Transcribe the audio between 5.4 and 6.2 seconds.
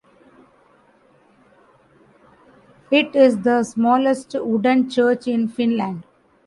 Finland.